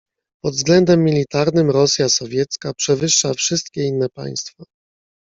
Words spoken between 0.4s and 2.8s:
"Pod względem militarnym Rosja Sowiecka